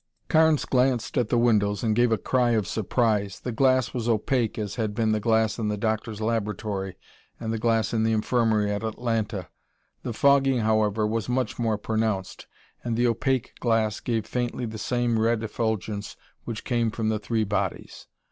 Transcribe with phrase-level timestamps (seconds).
[0.29, 3.39] '"Carnes glanced at the windows and gave a cry of surprise.
[3.39, 6.97] The glass was opaque, as had been the glass in the doctor's laboratory
[7.39, 9.49] and the glass in the infirmary at Atlanta.
[10.01, 12.47] The fogging however, was much more pronounced,
[12.83, 17.43] and the opaque glass gave faintly the same red effulgence which came from the three
[17.43, 18.07] bodies.